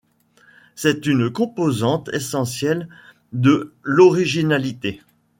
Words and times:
C'est 0.75 1.05
une 1.05 1.31
composante 1.31 2.09
essentielle 2.11 2.87
de 3.33 3.71
l'originalité. 3.83 4.99